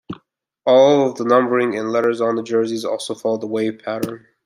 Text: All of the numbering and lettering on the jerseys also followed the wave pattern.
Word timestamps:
All 0.65 1.07
of 1.11 1.17
the 1.19 1.25
numbering 1.25 1.75
and 1.77 1.91
lettering 1.91 2.23
on 2.23 2.35
the 2.35 2.41
jerseys 2.41 2.83
also 2.85 3.13
followed 3.13 3.41
the 3.41 3.45
wave 3.45 3.81
pattern. 3.85 4.25